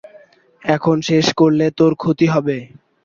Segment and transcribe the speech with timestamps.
[0.63, 2.57] এখন শেষ করলে তোর ক্ষতি হবে।